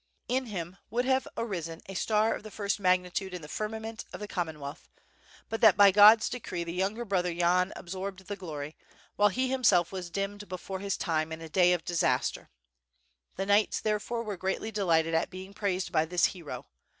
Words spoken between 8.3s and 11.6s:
glory, while he himself was dimmed before his time in a